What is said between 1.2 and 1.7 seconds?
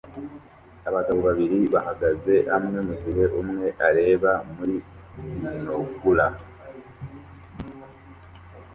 babiri